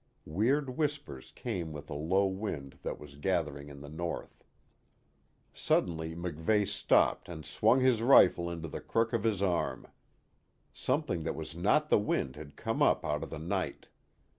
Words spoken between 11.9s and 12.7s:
wind had